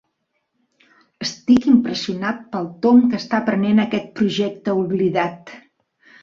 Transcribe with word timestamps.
Estic 1.25 1.67
impressionat 1.71 2.39
pel 2.55 2.69
tomb 2.87 3.05
que 3.13 3.19
està 3.19 3.43
prenent 3.51 3.83
aquest 3.85 4.09
projecte 4.21 4.77
oblidat. 4.87 5.55